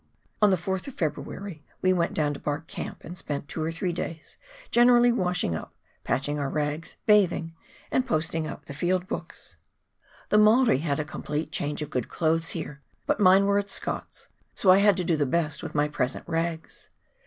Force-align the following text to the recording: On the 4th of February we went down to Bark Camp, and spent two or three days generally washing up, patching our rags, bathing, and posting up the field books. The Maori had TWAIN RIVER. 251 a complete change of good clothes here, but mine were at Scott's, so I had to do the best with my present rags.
On 0.41 0.49
the 0.49 0.57
4th 0.57 0.87
of 0.87 0.95
February 0.95 1.63
we 1.83 1.93
went 1.93 2.15
down 2.15 2.33
to 2.33 2.39
Bark 2.39 2.65
Camp, 2.65 3.03
and 3.03 3.15
spent 3.15 3.47
two 3.47 3.61
or 3.61 3.71
three 3.71 3.93
days 3.93 4.39
generally 4.71 5.11
washing 5.11 5.53
up, 5.53 5.75
patching 6.03 6.39
our 6.39 6.49
rags, 6.49 6.97
bathing, 7.05 7.53
and 7.91 8.03
posting 8.03 8.47
up 8.47 8.65
the 8.65 8.73
field 8.73 9.05
books. 9.07 9.57
The 10.29 10.39
Maori 10.39 10.79
had 10.79 10.95
TWAIN 10.97 11.05
RIVER. 11.05 11.07
251 11.07 11.07
a 11.07 11.11
complete 11.11 11.51
change 11.51 11.81
of 11.83 11.91
good 11.91 12.09
clothes 12.09 12.49
here, 12.57 12.81
but 13.05 13.19
mine 13.19 13.45
were 13.45 13.59
at 13.59 13.69
Scott's, 13.69 14.27
so 14.55 14.71
I 14.71 14.79
had 14.79 14.97
to 14.97 15.03
do 15.03 15.15
the 15.15 15.27
best 15.27 15.61
with 15.61 15.75
my 15.75 15.87
present 15.87 16.23
rags. 16.27 16.89